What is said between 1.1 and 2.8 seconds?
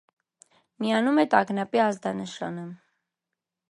է տագնապի ազդանշանը։